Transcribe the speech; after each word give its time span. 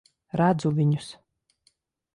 Redzu 0.41 0.71
viņus. 0.79 1.11